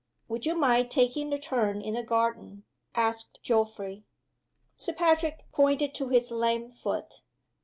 "Would 0.29 0.47
you 0.47 0.55
mind 0.55 0.89
taking 0.89 1.31
a 1.31 1.37
turn 1.37 1.79
in 1.79 1.93
the 1.93 2.01
garden?" 2.01 2.63
asked 2.95 3.37
Geoffrey. 3.43 4.03
Sir 4.75 4.93
Patrick 4.93 5.45
pointed 5.51 5.93
to 5.93 6.09
his 6.09 6.31
lame 6.31 6.71
foot. 6.71 7.21